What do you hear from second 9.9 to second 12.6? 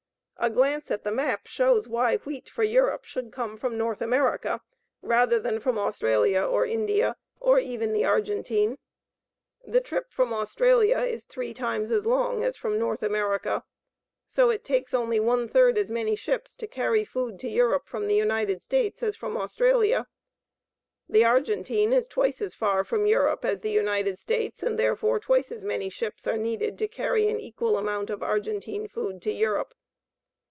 from Australia is three times as long as